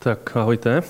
[0.00, 0.82] Tak ahojte.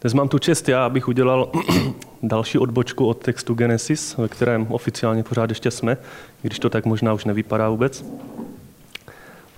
[0.00, 1.52] Dnes mám tu čest já, abych udělal
[2.22, 5.96] další odbočku od textu Genesis, ve kterém oficiálně pořád ještě jsme,
[6.42, 8.04] když to tak možná už nevypadá vůbec.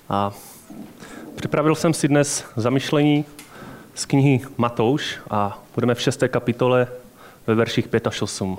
[0.09, 0.33] A
[1.37, 3.25] připravil jsem si dnes zamyšlení
[3.95, 6.89] z knihy Matouš a budeme v šesté kapitole
[7.47, 8.59] ve verších 5 až 8.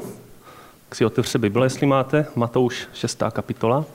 [0.89, 2.25] Tak si otevřte Bible, jestli máte.
[2.35, 3.85] Matouš, šestá kapitola.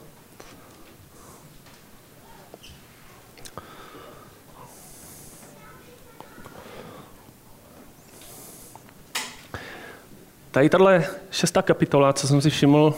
[10.59, 12.95] Tady tahle šestá kapitola, co jsem si všiml,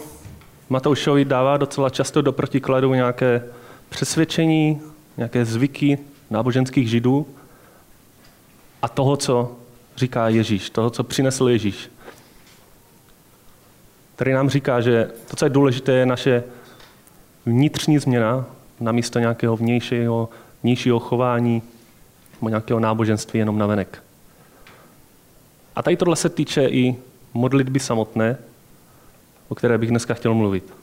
[0.69, 3.43] Matoušovi dává docela často do protikladu nějaké
[3.89, 4.81] přesvědčení,
[5.17, 5.99] nějaké zvyky
[6.31, 7.27] náboženských židů
[8.83, 9.57] a toho, co
[9.97, 11.91] říká Ježíš, toho, co přinesl Ježíš.
[14.17, 16.45] Tady nám říká, že to, co je důležité, je naše
[17.47, 18.47] vnitřní změna
[18.81, 20.29] na místo nějakého vnějšího,
[20.63, 21.63] vnějšího chování
[22.41, 24.03] nebo nějakého náboženství jenom na venek.
[25.77, 26.97] A tady tohle se týče i
[27.35, 28.39] modlitby samotné,
[29.49, 30.75] o které bych dneska chtěl mluvit.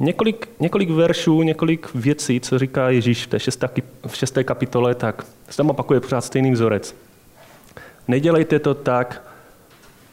[0.00, 3.68] Několik, několik veršů, několik věcí, co říká Ježíš v té šesté,
[4.06, 6.94] v šesté kapitole, tak se tam opakuje pořád stejný vzorec.
[8.08, 9.22] Nedělejte to tak,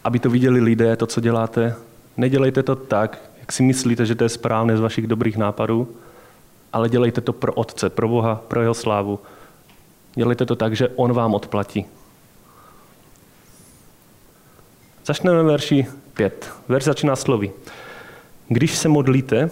[0.03, 1.75] aby to viděli lidé, to, co děláte.
[2.17, 5.95] Nedělejte to tak, jak si myslíte, že to je správné z vašich dobrých nápadů,
[6.73, 9.19] ale dělejte to pro Otce, pro Boha, pro jeho slávu.
[10.15, 11.85] Dělejte to tak, že On vám odplatí.
[15.07, 16.51] Začneme verši 5.
[16.67, 17.51] Verš začíná slovy.
[18.47, 19.49] Když se modlíte,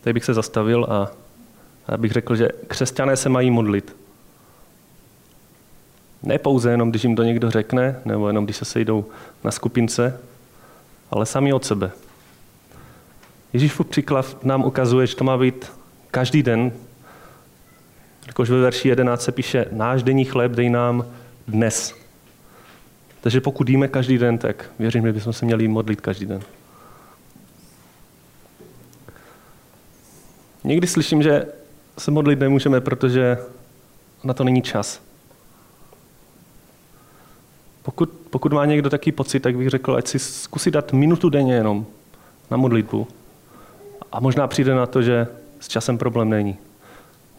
[0.00, 1.10] tady bych se zastavil a,
[1.86, 3.96] a bych řekl, že křesťané se mají modlit.
[6.22, 9.04] Ne pouze jenom, když jim to někdo řekne, nebo jenom, když se sejdou
[9.44, 10.20] na skupince,
[11.10, 11.90] ale sami od sebe.
[13.52, 15.72] Ježíšův příklad nám ukazuje, že to má být
[16.10, 16.72] každý den.
[18.26, 21.06] Jakož ve verši 11 se píše, náš denní chléb dej nám
[21.48, 22.03] dnes.
[23.24, 26.40] Takže pokud jíme každý den, tak věřím, že bychom se měli modlit každý den.
[30.64, 31.46] Někdy slyším, že
[31.98, 33.38] se modlit nemůžeme, protože
[34.24, 35.00] na to není čas.
[37.82, 41.54] Pokud, pokud má někdo taký pocit, tak bych řekl, ať si zkusí dát minutu denně
[41.54, 41.86] jenom
[42.50, 43.08] na modlitbu.
[44.12, 45.26] A možná přijde na to, že
[45.60, 46.58] s časem problém není.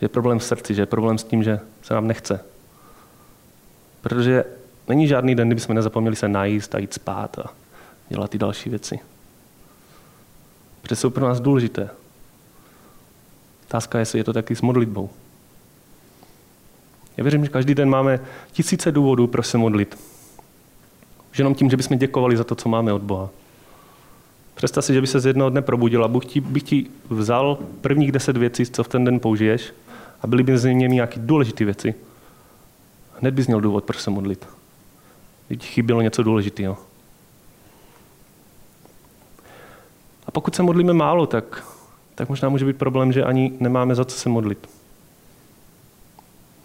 [0.02, 2.46] Je problém v srdci, že je problém s tím, že se nám nechce.
[4.02, 4.44] Protože
[4.88, 7.54] Není žádný den, kdyby jsme nezapomněli se najíst a jít spát a
[8.10, 9.00] dělat ty další věci.
[10.82, 11.90] Protože jsou pro nás důležité.
[13.68, 15.10] Otázka je, jestli je to taky s modlitbou.
[17.18, 18.20] Já věřím, že každý den máme
[18.52, 19.98] tisíce důvodů, proč se modlit.
[21.32, 23.30] Už jenom tím, že bychom děkovali za to, co máme od Boha.
[24.56, 27.58] Představ si, že by se z jednoho dne probudil a Bůh ti, bych ti vzal
[27.82, 29.74] prvních deset věcí, co v ten den použiješ
[30.22, 31.96] a byly by z nimi nějaké důležité věci.
[33.20, 34.48] Hned bys měl důvod, proč se modlit.
[35.48, 36.78] Teď chybělo něco důležitého.
[40.28, 41.64] A pokud se modlíme málo, tak,
[42.16, 44.70] tak možná může být problém, že ani nemáme za co se modlit.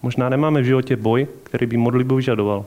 [0.03, 2.65] Možná nemáme v životě boj, který by modlitbu vyžadoval.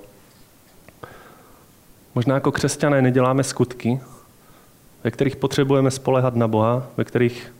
[2.15, 3.99] Možná jako křesťané neděláme skutky,
[5.03, 7.53] ve kterých potřebujeme spolehat na Boha, ve kterých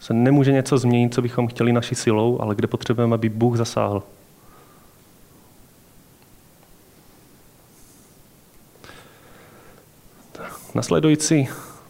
[0.00, 4.02] se nemůže něco změnit, co bychom chtěli naší silou, ale kde potřebujeme, aby Bůh zasáhl.
[10.74, 11.48] Nasledující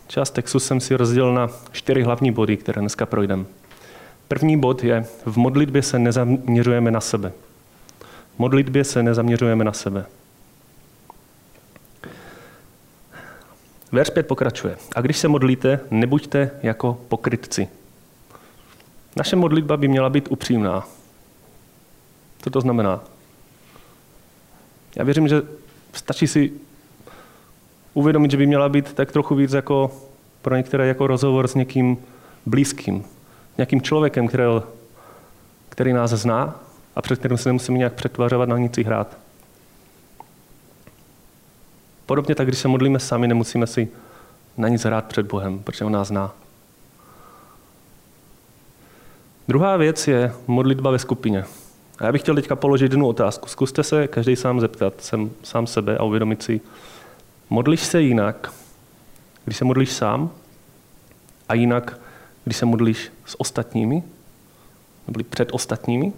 [0.09, 3.45] část textu jsem si rozdělil na čtyři hlavní body, které dneska projdeme.
[4.29, 7.33] První bod je, v modlitbě se nezaměřujeme na sebe.
[8.35, 10.07] V modlitbě se nezaměřujeme na sebe.
[13.93, 14.77] Verš 5 pokračuje.
[14.97, 17.69] A když se modlíte, nebuďte jako pokrytci.
[19.17, 20.89] Naše modlitba by měla být upřímná.
[22.43, 23.05] Co to znamená?
[24.97, 25.43] Já věřím, že
[25.93, 26.53] stačí si
[27.95, 29.91] uvědomit, že by měla být tak trochu víc jako
[30.43, 31.97] pro některé jako rozhovor s někým
[32.47, 33.05] blízkým.
[33.59, 34.43] Nějakým člověkem, který,
[35.69, 36.61] který nás zná
[36.97, 39.17] a před kterým se nemusíme nějak přetvařovat na nic hrát.
[42.07, 43.89] Podobně tak, když se modlíme sami, nemusíme si
[44.57, 46.35] na nic hrát před Bohem, protože on nás zná.
[49.49, 51.45] Druhá věc je modlitba ve skupině.
[51.99, 53.49] A já bych chtěl teďka položit jednu otázku.
[53.49, 56.61] Zkuste se každý sám zeptat, jsem sám sebe a uvědomit si,
[57.51, 58.53] Modlíš se jinak,
[59.45, 60.31] když se modlíš sám
[61.49, 62.01] a jinak,
[62.45, 64.03] když se modlíš s ostatními?
[65.07, 66.13] Nebo před ostatními?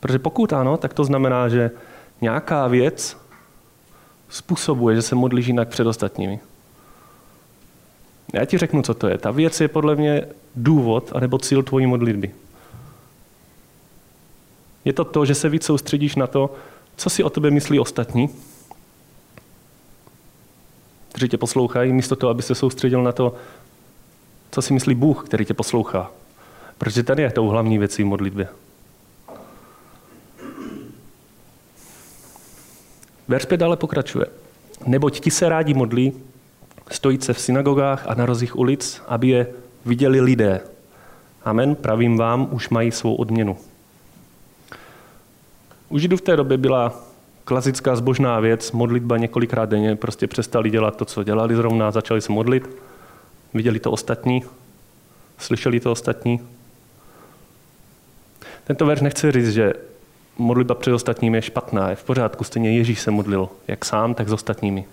[0.00, 1.70] Protože pokud ano, tak to znamená, že
[2.20, 3.16] nějaká věc
[4.28, 6.40] způsobuje, že se modlíš jinak před ostatními.
[8.34, 9.18] Já ti řeknu, co to je.
[9.18, 10.26] Ta věc je podle mě
[10.56, 12.34] důvod anebo cíl tvojí modlitby.
[14.84, 16.54] Je to to, že se víc soustředíš na to,
[16.96, 18.28] co si o tebe myslí ostatní,
[21.12, 23.34] kteří tě poslouchají, místo toho, aby se soustředil na to,
[24.50, 26.10] co si myslí Bůh, který tě poslouchá.
[26.78, 28.48] Protože tady je tou hlavní věcí v modlitbě.
[33.28, 34.26] Verš 5 dále pokračuje.
[34.86, 36.12] Neboť ti se rádi modlí,
[36.90, 39.46] stojí se v synagogách a na rozích ulic, aby je
[39.84, 40.60] viděli lidé.
[41.44, 43.58] Amen, pravím vám, už mají svou odměnu.
[45.88, 47.07] U Židů v té době byla
[47.48, 52.32] klasická zbožná věc, modlitba několikrát denně, prostě přestali dělat to, co dělali zrovna, začali se
[52.32, 52.68] modlit,
[53.54, 54.44] viděli to ostatní,
[55.38, 56.40] slyšeli to ostatní.
[58.64, 59.72] Tento verš nechce říct, že
[60.38, 64.28] modlitba před ostatními je špatná, je v pořádku, stejně Ježíš se modlil, jak sám, tak
[64.28, 64.84] s ostatními.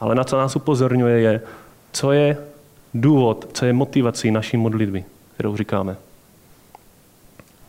[0.00, 1.40] Ale na co nás upozorňuje je,
[1.92, 2.36] co je
[2.94, 5.96] důvod, co je motivací naší modlitby, kterou říkáme.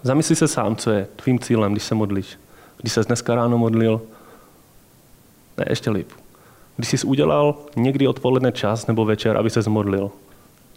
[0.03, 2.38] Zamysli se sám, co je tvým cílem, když se modlíš.
[2.81, 4.01] Když se dneska ráno modlil,
[5.57, 6.10] ne, ještě líp.
[6.75, 10.12] Když jsi udělal někdy odpoledne čas nebo večer, aby se zmodlil.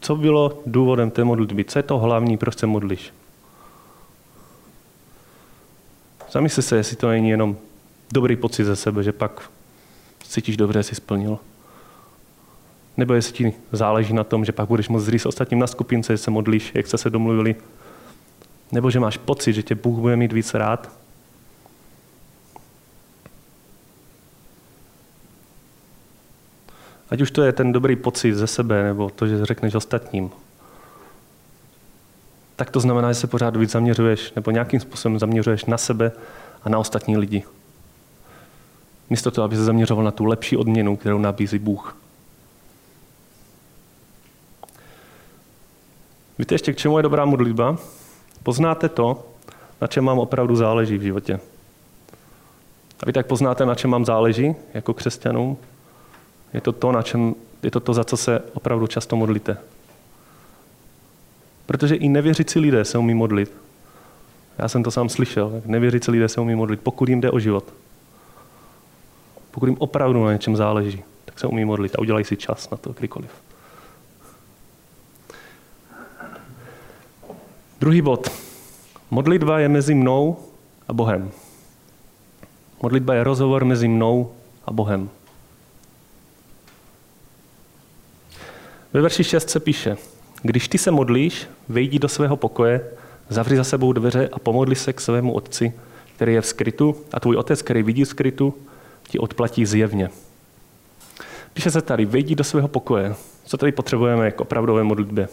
[0.01, 1.65] Co bylo důvodem té modlitby?
[1.65, 3.13] Co je to hlavní, proč se modlíš?
[6.33, 7.57] Zamysli se, jestli to není jenom
[8.13, 9.51] dobrý pocit ze sebe, že pak
[10.29, 11.39] cítíš dobře, jsi splnil.
[12.97, 16.19] Nebo jestli ti záleží na tom, že pak budeš moct zříct ostatním na skupince, že
[16.19, 17.57] se modlíš, jak jste se domluvili.
[18.73, 21.04] Nebo že máš pocit, že tě Bůh bude mít víc rád.
[27.15, 30.31] Ať už to je ten dobrý pocit ze sebe, nebo to, že řekneš ostatním.
[32.57, 36.13] Tak to znamená, že se pořád víc zaměřuješ, nebo nějakým způsobem zaměřuješ na sebe
[36.63, 37.45] a na ostatní lidi.
[39.11, 41.97] Místo toho, aby se zaměřoval na tu lepší odměnu, kterou nabízí Bůh.
[46.39, 47.77] Víte ještě, k čemu je dobrá modlitba?
[48.43, 49.27] Poznáte to,
[49.81, 51.41] na čem mám opravdu záleží v životě.
[53.01, 55.57] A vy tak poznáte, na čem mám záleží jako křesťanům?
[56.55, 59.57] Je to to, na čem, je to to, za co se opravdu často modlíte.
[61.67, 63.53] Protože i nevěřící lidé se umí modlit.
[64.59, 65.63] Já jsem to sám slyšel.
[65.67, 67.65] Nevěřící lidé se umí modlit, pokud jim jde o život.
[69.51, 72.77] Pokud jim opravdu na něčem záleží, tak se umí modlit a udělají si čas na
[72.77, 73.31] to kdykoliv.
[77.81, 78.31] Druhý bod.
[79.11, 80.39] Modlitba je mezi mnou
[80.89, 81.31] a Bohem.
[82.83, 84.33] Modlitba je rozhovor mezi mnou
[84.65, 85.11] a Bohem.
[88.95, 89.97] Ve verši 6 se píše,
[90.43, 92.91] když ty se modlíš, vejdi do svého pokoje,
[93.29, 95.73] zavři za sebou dveře a pomodli se k svému otci,
[96.17, 98.55] který je v skrytu a tvůj otec, který vidí v skrytu,
[99.09, 100.11] ti odplatí zjevně.
[101.55, 103.15] Píše se tady, vejdi do svého pokoje.
[103.45, 105.29] Co tady potřebujeme k opravdové modlitbě?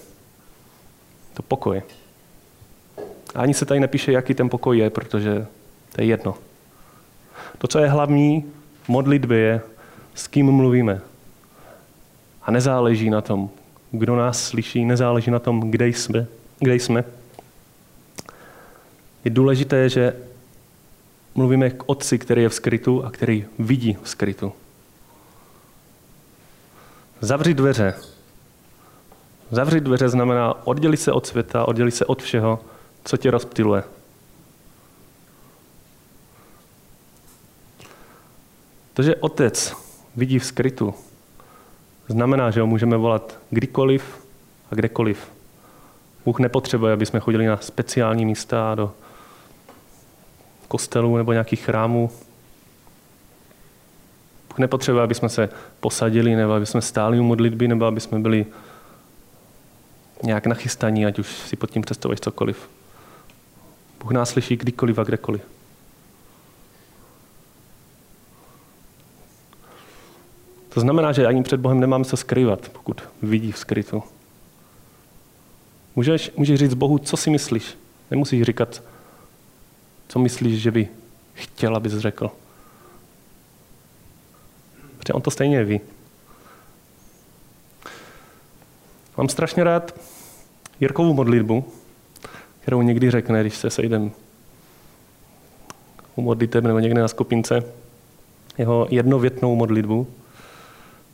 [1.33, 1.81] To pokoj.
[3.35, 5.47] A ani se tady nepíše, jaký ten pokoj je, protože
[5.95, 6.35] to je jedno.
[7.57, 8.45] To, co je hlavní
[8.87, 9.61] modlitby, je,
[10.15, 11.01] s kým mluvíme.
[12.43, 13.49] A nezáleží na tom,
[13.91, 16.27] kdo nás slyší, nezáleží na tom, kde jsme.
[16.59, 17.03] Kde jsme.
[19.25, 20.15] Je důležité, že
[21.35, 24.53] mluvíme k otci, který je v skrytu a který vidí v skrytu.
[27.21, 27.93] Zavřít dveře.
[29.51, 32.59] Zavřít dveře znamená oddělit se od světa, oddělit se od všeho,
[33.03, 33.83] co tě rozptiluje.
[38.93, 39.73] To, že otec
[40.15, 40.93] vidí v skrytu,
[42.11, 44.27] znamená, že ho můžeme volat kdykoliv
[44.71, 45.31] a kdekoliv.
[46.25, 48.91] Bůh nepotřebuje, aby jsme chodili na speciální místa do
[50.67, 52.11] kostelů nebo nějakých chrámů.
[54.49, 55.49] Bůh nepotřebuje, aby jsme se
[55.79, 58.45] posadili, nebo aby jsme stáli u modlitby, nebo aby jsme byli
[60.23, 62.69] nějak nachystaní, ať už si pod tím představuješ cokoliv.
[63.99, 65.41] Bůh nás slyší kdykoliv a kdekoliv.
[70.73, 74.03] To znamená, že ani před Bohem nemáme co skrývat, pokud vidí v skrytu.
[75.95, 77.77] Můžeš, můžeš říct Bohu, co si myslíš.
[78.11, 78.83] Nemusíš říkat,
[80.07, 80.87] co myslíš, že by
[81.33, 82.31] chtěl, abys řekl.
[84.97, 85.81] Protože on to stejně ví.
[89.17, 89.99] Mám strašně rád
[90.79, 91.65] Jirkovu modlitbu,
[92.61, 94.11] kterou někdy řekne, když se sejdem
[96.15, 97.63] u modliteb nebo někde na skupince,
[98.57, 100.07] jeho jednovětnou modlitbu,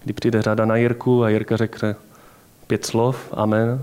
[0.03, 1.95] kdy přijde řada na Jirku a Jirka řekne
[2.67, 3.81] pět slov, amen.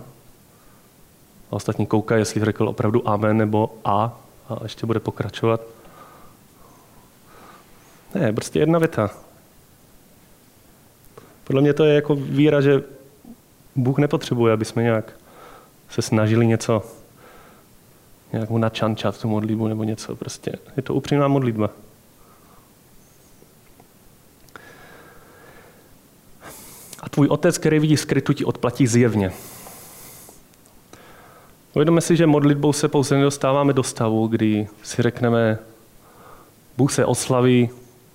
[1.51, 5.61] A ostatní koukají, jestli řekl opravdu amen nebo a a ještě bude pokračovat.
[8.15, 9.11] Ne, prostě jedna věta.
[11.45, 12.83] Podle mě to je jako víra, že
[13.77, 15.13] Bůh nepotřebuje, aby jsme nějak
[15.89, 16.83] se snažili něco,
[18.33, 20.17] nějak mu načančat tu modlitbu nebo něco.
[20.17, 21.71] Prostě je to upřímná modlitba.
[27.15, 29.33] Tvůj otec, který vidí skrytu, ti odplatí zjevně.
[31.75, 35.59] Uvědomme si, že modlitbou se pouze nedostáváme do stavu, kdy si řekneme,
[36.77, 37.71] Bůh se oslaví,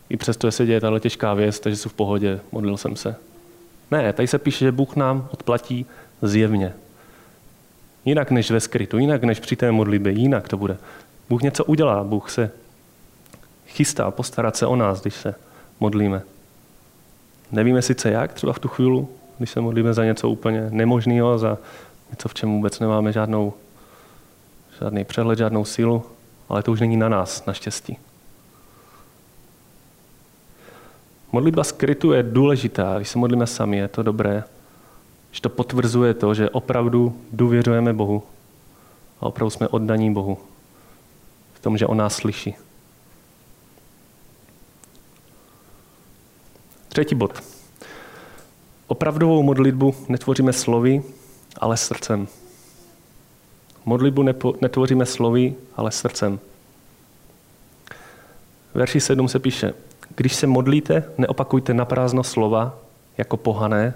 [0.10, 3.16] i přesto, že se děje tahle těžká věc, takže jsem v pohodě, modlil jsem se.
[3.92, 5.86] Ne, tady se píše, že Bůh nám odplatí
[6.22, 6.74] zjevně.
[8.06, 10.78] Jinak než ve skrytu, jinak než při té modlitbě, jinak to bude.
[11.30, 12.52] Bůh něco udělá, Bůh se
[13.68, 15.36] chystá postarat se o nás, když se
[15.80, 16.22] modlíme.
[17.52, 19.06] Nevíme sice jak, třeba v tu chvíli,
[19.38, 21.58] když se modlíme za něco úplně nemožného, za
[22.10, 23.54] něco, v čem vůbec nemáme žádnou,
[24.82, 26.04] žádný přehled, žádnou sílu,
[26.50, 27.98] ale to už není na nás, naštěstí.
[31.32, 34.44] Modlitba skrytu je důležitá, když se modlíme sami, je to dobré,
[35.32, 38.24] že to potvrzuje to, že opravdu důvěřujeme Bohu
[39.22, 40.38] a opravdu jsme oddaní Bohu
[41.54, 42.56] v tom, že On nás slyší.
[46.90, 47.44] Třetí bod.
[48.88, 51.04] Opravdovou modlitbu netvoříme slovy,
[51.58, 52.28] ale srdcem.
[53.86, 54.24] Modlitbu
[54.62, 56.40] netvoříme slovy, ale srdcem.
[58.74, 59.74] Verši 7 se píše,
[60.16, 62.78] když se modlíte, neopakujte na prázdno slova
[63.18, 63.94] jako pohané,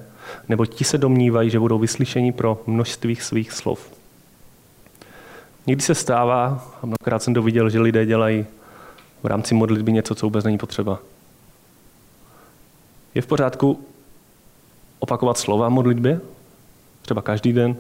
[0.50, 3.90] nebo ti se domnívají, že budou vyslyšeni pro množství svých slov.
[5.68, 8.46] Někdy se stává, a mnohokrát jsem to viděl, že lidé dělají
[9.24, 11.00] v rámci modlitby něco, co vůbec není potřeba.
[13.16, 13.86] Je v pořádku
[15.00, 16.22] opakovat slova modlitbě?
[17.02, 17.76] Třeba každý den?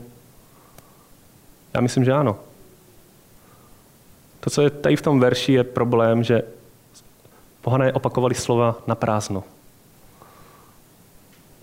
[1.73, 2.39] Já myslím, že ano.
[4.39, 6.41] To, co je tady v tom verši, je problém, že
[7.61, 9.43] pohané opakovali slova na prázdno.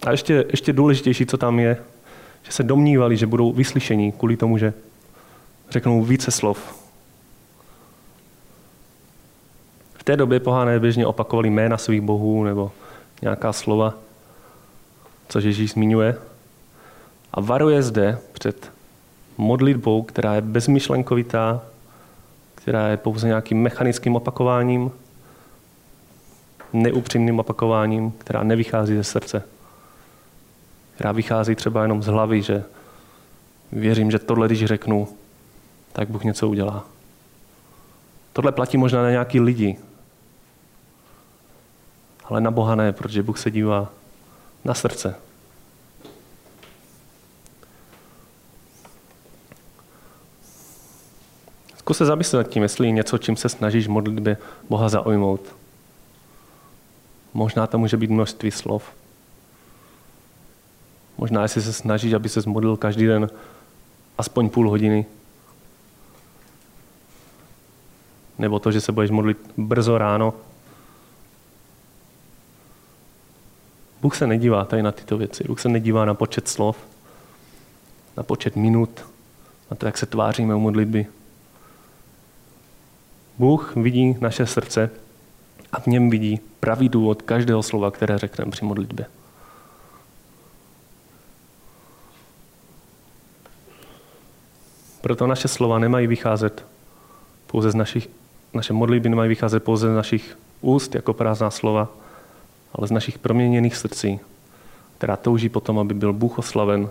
[0.06, 1.76] A ještě, ještě důležitější, co tam je,
[2.42, 4.72] že se domnívali, že budou vyslyšení kvůli tomu, že
[5.70, 6.80] řeknou více slov.
[9.94, 12.72] V té době pohané běžně opakovali jména svých bohů nebo
[13.22, 13.94] nějaká slova,
[15.28, 16.16] což Ježíš zmiňuje.
[17.32, 18.72] A varuje zde před
[19.38, 21.62] modlitbou, která je bezmyšlenkovitá,
[22.54, 24.90] která je pouze nějakým mechanickým opakováním,
[26.72, 29.42] neupřímným opakováním, která nevychází ze srdce.
[30.94, 32.64] Která vychází třeba jenom z hlavy, že
[33.72, 35.08] věřím, že tohle, když řeknu,
[35.92, 36.84] tak Bůh něco udělá.
[38.32, 39.76] Tohle platí možná na nějaký lidi,
[42.30, 43.92] ale na Boha ne, protože Bůh se dívá
[44.64, 45.14] na srdce.
[51.76, 54.36] Zkus se zamyslet nad tím, jestli něco, čím se snažíš modlitbě
[54.68, 55.40] Boha zaujmout.
[57.34, 58.84] Možná to může být množství slov.
[61.18, 63.30] Možná, jestli se snažíš, aby se modlil každý den
[64.18, 65.06] aspoň půl hodiny.
[68.38, 70.34] Nebo to, že se budeš modlit brzo ráno.
[74.02, 75.44] Bůh se nedívá tady na tyto věci.
[75.44, 76.76] Bůh se nedívá na počet slov,
[78.16, 79.00] na počet minut,
[79.70, 81.06] na to, jak se tváříme u modlitby.
[83.38, 84.90] Bůh vidí naše srdce
[85.72, 89.06] a v něm vidí pravý důvod každého slova, které řekneme při modlitbě.
[95.00, 96.66] Proto naše slova nemají vycházet
[97.46, 98.08] pouze z našich,
[98.54, 101.88] naše modlitby nemají vycházet pouze z našich úst jako prázdná slova,
[102.72, 104.20] ale z našich proměněných srdcí,
[104.98, 106.90] která touží potom, aby byl Bůh oslaven,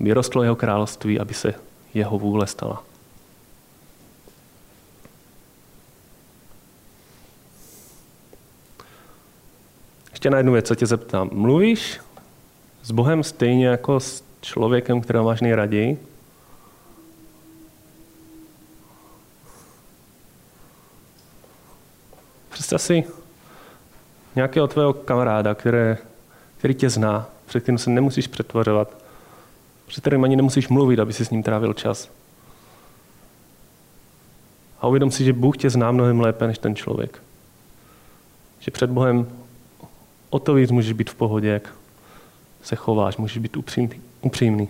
[0.00, 1.54] aby rostlo jeho království, aby se
[1.94, 2.82] jeho vůle stala.
[10.10, 11.30] Ještě na jednu věc, co tě zeptám.
[11.32, 12.00] Mluvíš
[12.82, 16.06] s Bohem stejně jako s člověkem, kterého máš nejraději?
[22.50, 23.04] Představ si
[24.34, 25.98] nějakého tvého kamaráda, které,
[26.58, 28.96] který tě zná, před kterým se nemusíš přetvařovat,
[29.86, 32.10] před kterým ani nemusíš mluvit, aby si s ním trávil čas.
[34.80, 37.22] A uvědom si, že Bůh tě zná mnohem lépe než ten člověk.
[38.60, 39.26] Že před Bohem
[40.30, 41.74] o to víc můžeš být v pohodě, jak
[42.62, 44.00] se chováš, můžeš být upřímný.
[44.20, 44.68] upřímný.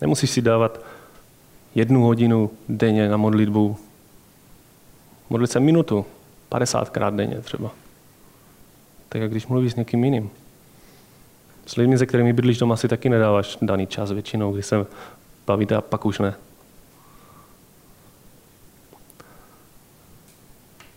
[0.00, 0.85] Nemusíš si dávat
[1.76, 3.76] jednu hodinu denně na modlitbu.
[5.30, 6.06] Modlit se minutu,
[6.50, 7.70] 50krát denně třeba.
[9.08, 10.30] Tak jak když mluvíš s někým jiným.
[11.66, 14.86] S lidmi, se kterými bydlíš doma, si taky nedáváš daný čas většinou, když se
[15.46, 16.34] bavíte a pak už ne.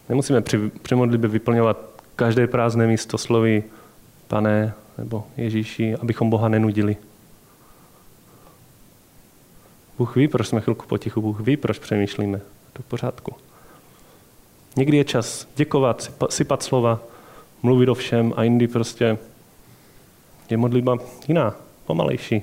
[0.09, 1.77] Nemusíme při, při modlitbě vyplňovat
[2.15, 3.63] každé prázdné místo sloví
[4.27, 6.97] pane nebo Ježíši, abychom Boha nenudili.
[9.99, 12.41] Bůh ví, proč jsme chvilku potichu, Bůh ví, proč přemýšlíme.
[12.73, 13.35] To pořádku.
[14.75, 16.99] Někdy je čas děkovat, sypat slova,
[17.63, 19.17] mluvit o všem a jindy prostě
[20.49, 22.41] je modlitba jiná, pomalejší,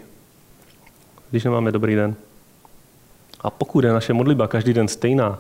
[1.31, 2.17] když nemáme dobrý den.
[3.41, 5.39] A pokud je naše modlitba každý den stejná,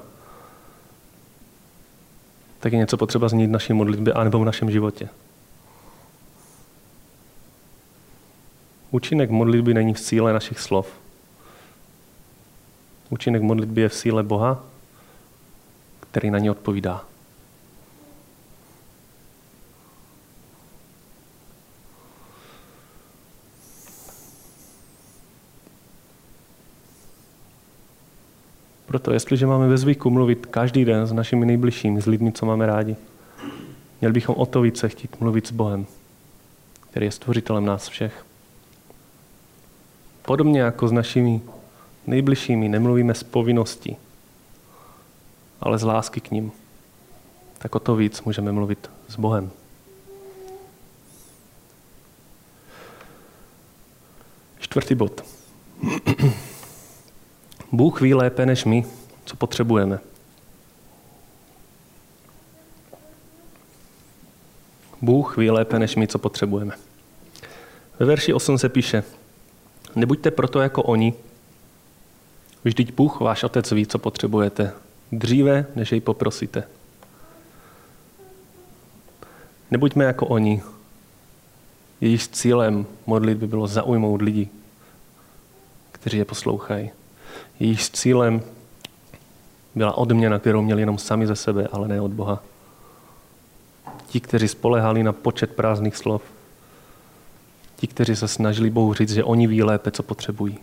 [2.60, 5.08] tak je něco potřeba změnit v naší modlitbě anebo v našem životě.
[8.90, 11.05] Účinek modlitby není v síle našich slov.
[13.10, 14.64] Účinek modlitby je v síle Boha,
[16.00, 17.04] který na ně odpovídá.
[28.86, 32.66] Proto, jestliže máme ve zvyku mluvit každý den s našimi nejbližšími, s lidmi, co máme
[32.66, 32.96] rádi,
[34.00, 35.86] měli bychom o to více chtít mluvit s Bohem,
[36.90, 38.24] který je stvořitelem nás všech.
[40.22, 41.40] Podobně jako s našimi
[42.06, 43.96] nejbližšími nemluvíme z povinnosti,
[45.60, 46.52] ale z lásky k ním,
[47.58, 49.50] tak o to víc můžeme mluvit s Bohem.
[54.58, 55.24] Čtvrtý bod.
[57.72, 58.84] Bůh ví lépe než my,
[59.24, 59.98] co potřebujeme.
[65.02, 66.74] Bůh ví lépe než my, co potřebujeme.
[67.98, 69.04] Ve verši 8 se píše,
[69.94, 71.14] nebuďte proto jako oni,
[72.66, 74.72] vždyť Bůh, váš otec, ví, co potřebujete,
[75.12, 76.64] dříve, než jej poprosíte.
[79.70, 80.62] Nebuďme jako oni.
[82.00, 84.48] Jejich cílem modlitby bylo zaujmout lidi,
[85.92, 86.90] kteří je poslouchají.
[87.60, 88.42] Jejich cílem
[89.74, 92.42] byla odměna, kterou měli jenom sami ze sebe, ale ne od Boha.
[94.06, 96.22] Ti, kteří spolehali na počet prázdných slov.
[97.76, 100.58] Ti, kteří se snažili Bohu říct, že oni ví lépe, co potřebují.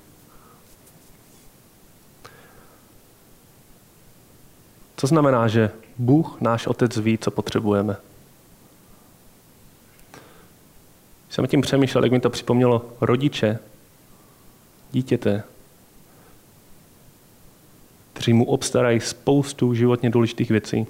[5.04, 7.96] Co znamená, že Bůh, náš Otec, ví, co potřebujeme.
[11.30, 13.60] Jsem tím přemýšlel, jak mi to připomnělo rodiče,
[14.92, 15.44] dítěte,
[18.14, 20.88] kteří mu obstarají spoustu životně důležitých věcí.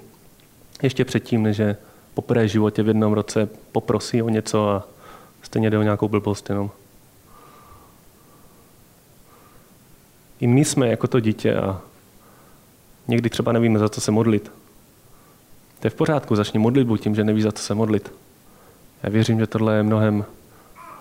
[0.82, 1.76] Ještě předtím, než je
[2.14, 4.88] poprvé životě v jednom roce poprosí o něco a
[5.42, 6.70] stejně jde o nějakou blbost jenom.
[10.40, 11.80] I my jsme jako to dítě a
[13.08, 14.52] někdy třeba nevíme, za co se modlit.
[15.80, 18.12] To je v pořádku, začni modlitbu tím, že nevíš, za co se modlit.
[19.02, 20.24] Já věřím, že tohle je mnohem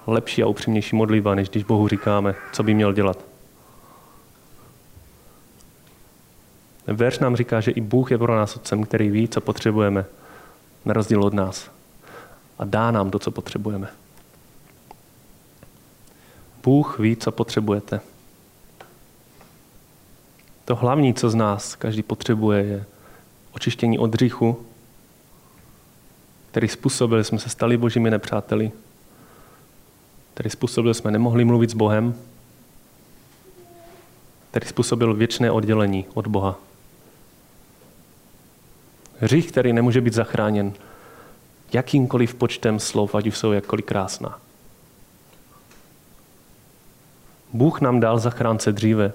[0.07, 3.19] lepší a upřímnější modlitba, než když Bohu říkáme, co by měl dělat.
[6.87, 10.05] Verš nám říká, že i Bůh je pro nás otcem, který ví, co potřebujeme,
[10.85, 11.71] na rozdíl od nás.
[12.59, 13.87] A dá nám to, co potřebujeme.
[16.63, 18.01] Bůh ví, co potřebujete.
[20.65, 22.85] To hlavní, co z nás každý potřebuje, je
[23.51, 24.65] očištění od hříchu,
[26.51, 28.71] který způsobil, jsme se stali božími nepřáteli,
[30.33, 32.15] který způsobil, jsme nemohli mluvit s Bohem,
[34.51, 36.59] který způsobil věčné oddělení od Boha.
[39.19, 40.73] Hřích, který nemůže být zachráněn
[41.73, 44.39] jakýmkoliv počtem slov, ať už jsou jakkoliv krásná.
[47.53, 49.13] Bůh nám dal zachránce dříve,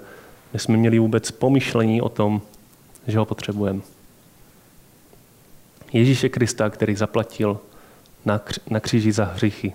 [0.52, 2.42] než jsme měli vůbec pomyšlení o tom,
[3.06, 3.80] že ho potřebujeme.
[5.92, 7.60] Ježíše Krista, který zaplatil
[8.24, 9.72] na, kř- na kříži za hříchy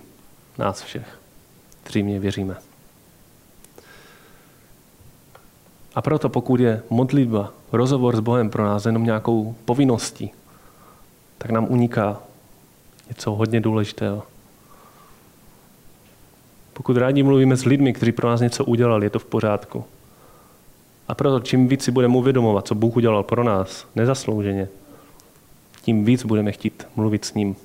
[0.58, 1.18] nás všech,
[1.82, 2.56] kteří mě věříme.
[5.94, 10.30] A proto pokud je modlitba, rozhovor s Bohem pro nás jenom nějakou povinností,
[11.38, 12.20] tak nám uniká
[13.08, 14.22] něco hodně důležitého.
[16.72, 19.84] Pokud rádi mluvíme s lidmi, kteří pro nás něco udělali, je to v pořádku.
[21.08, 24.68] A proto čím víc si budeme uvědomovat, co Bůh udělal pro nás, nezaslouženě,
[25.82, 27.56] tím víc budeme chtít mluvit s ním.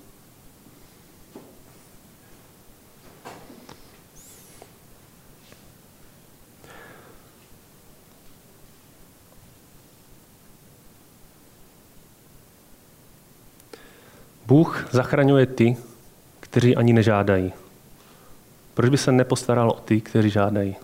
[14.48, 15.78] Bůh zachraňuje ty,
[16.40, 17.54] kteří ani nežádají.
[18.74, 20.76] Proč by se nepostaral o ty, kteří žádají?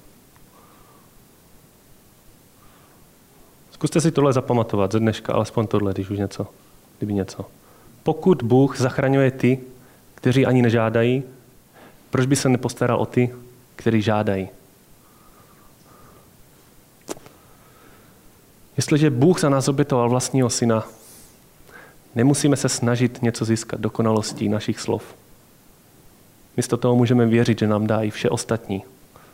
[3.75, 6.47] Zkuste si tohle zapamatovat ze dneška, alespoň tohle, když už něco,
[6.97, 7.45] kdyby něco.
[8.03, 9.59] Pokud Bůh zachraňuje ty,
[10.15, 11.23] kteří ani nežádají,
[12.09, 13.35] proč by se nepostaral o ty,
[13.75, 14.49] kteří žádají?
[18.77, 20.87] Jestliže Bůh za nás obětoval vlastního syna,
[22.15, 25.15] Nemusíme se snažit něco získat dokonalostí našich slov.
[26.57, 28.83] Místo toho můžeme věřit, že nám dá i vše ostatní,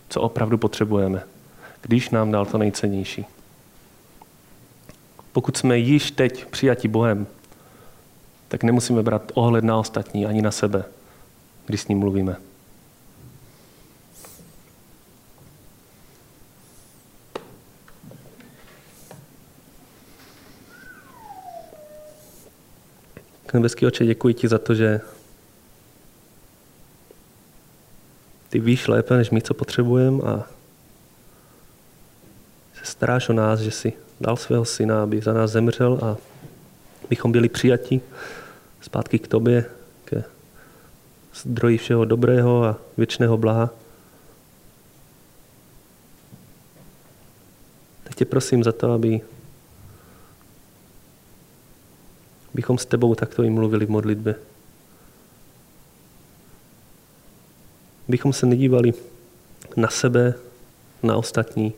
[0.09, 1.23] co opravdu potřebujeme,
[1.81, 3.25] když nám dal to nejcennější.
[5.31, 7.27] Pokud jsme již teď přijati Bohem,
[8.47, 10.83] tak nemusíme brát ohled na ostatní ani na sebe,
[11.65, 12.35] když s ním mluvíme.
[23.53, 25.01] Nebeský oče, děkuji ti za to, že
[28.49, 30.47] ty víš lépe, než my, co potřebujeme a
[33.01, 36.17] staráš o nás, že jsi dal svého syna, aby za nás zemřel a
[37.09, 38.01] bychom byli přijati
[38.81, 39.65] zpátky k tobě,
[40.05, 40.23] ke
[41.35, 43.69] zdroji všeho dobrého a věčného blaha.
[48.03, 49.21] Tak tě prosím za to, aby
[52.53, 54.35] bychom s tebou takto i mluvili v modlitbě.
[58.07, 58.93] Bychom se nedívali
[59.75, 60.33] na sebe,
[61.03, 61.73] na ostatní,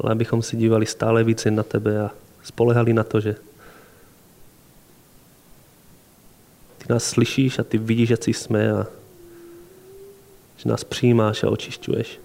[0.00, 2.10] ale abychom se dívali stále více na tebe a
[2.42, 3.36] spolehali na to, že
[6.78, 8.86] ty nás slyšíš a ty vidíš, jak jsme a
[10.56, 12.20] že nás přijímáš a očišťuješ.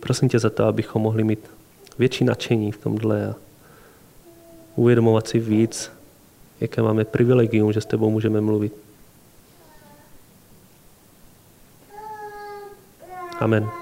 [0.00, 1.50] Prosím tě za to, abychom mohli mít
[1.98, 3.34] větší nadšení v tomhle a
[4.76, 5.90] uvědomovat si víc,
[6.60, 8.72] jaké máme privilegium, že s tebou můžeme mluvit.
[13.40, 13.81] Amen.